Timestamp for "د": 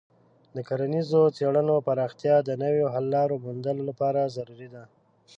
0.55-0.57, 2.43-2.49